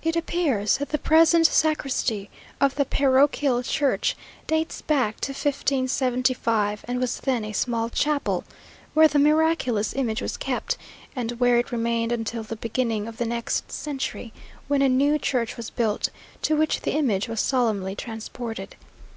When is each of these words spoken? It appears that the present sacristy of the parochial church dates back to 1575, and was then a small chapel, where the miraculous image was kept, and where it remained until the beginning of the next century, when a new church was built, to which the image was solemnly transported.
It 0.00 0.14
appears 0.14 0.76
that 0.78 0.90
the 0.90 0.96
present 0.98 1.44
sacristy 1.44 2.30
of 2.60 2.76
the 2.76 2.84
parochial 2.84 3.64
church 3.64 4.16
dates 4.46 4.80
back 4.80 5.18
to 5.22 5.32
1575, 5.32 6.84
and 6.86 7.00
was 7.00 7.18
then 7.18 7.44
a 7.44 7.50
small 7.52 7.88
chapel, 7.90 8.44
where 8.94 9.08
the 9.08 9.18
miraculous 9.18 9.92
image 9.92 10.22
was 10.22 10.36
kept, 10.36 10.76
and 11.16 11.40
where 11.40 11.58
it 11.58 11.72
remained 11.72 12.12
until 12.12 12.44
the 12.44 12.54
beginning 12.54 13.08
of 13.08 13.16
the 13.16 13.26
next 13.26 13.72
century, 13.72 14.32
when 14.68 14.82
a 14.82 14.88
new 14.88 15.18
church 15.18 15.56
was 15.56 15.68
built, 15.68 16.10
to 16.42 16.54
which 16.54 16.82
the 16.82 16.92
image 16.94 17.26
was 17.28 17.40
solemnly 17.40 17.96
transported. 17.96 18.76